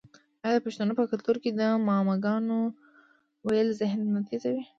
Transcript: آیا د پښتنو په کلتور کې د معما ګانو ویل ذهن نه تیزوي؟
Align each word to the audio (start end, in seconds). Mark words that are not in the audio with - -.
آیا 0.45 0.55
د 0.59 0.63
پښتنو 0.65 0.93
په 0.99 1.03
کلتور 1.11 1.35
کې 1.43 1.49
د 1.59 1.61
معما 1.87 2.15
ګانو 2.25 2.59
ویل 3.47 3.69
ذهن 3.79 4.01
نه 4.13 4.21
تیزوي؟ 4.27 4.63